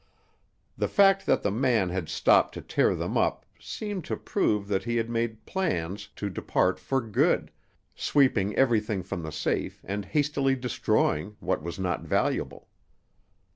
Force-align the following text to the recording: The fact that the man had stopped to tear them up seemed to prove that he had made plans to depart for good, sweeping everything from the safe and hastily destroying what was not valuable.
The 0.79 0.87
fact 0.87 1.27
that 1.27 1.43
the 1.43 1.51
man 1.51 1.89
had 1.89 2.09
stopped 2.09 2.55
to 2.55 2.61
tear 2.63 2.95
them 2.95 3.19
up 3.19 3.45
seemed 3.59 4.03
to 4.05 4.17
prove 4.17 4.67
that 4.67 4.83
he 4.85 4.95
had 4.95 5.11
made 5.11 5.45
plans 5.45 6.07
to 6.15 6.27
depart 6.27 6.79
for 6.79 6.99
good, 7.01 7.51
sweeping 7.93 8.55
everything 8.55 9.03
from 9.03 9.21
the 9.21 9.31
safe 9.31 9.79
and 9.85 10.05
hastily 10.05 10.55
destroying 10.55 11.37
what 11.39 11.61
was 11.61 11.77
not 11.77 12.01
valuable. 12.01 12.67